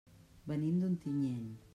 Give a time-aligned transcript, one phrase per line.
[0.51, 1.47] Venim d'Ontinyent.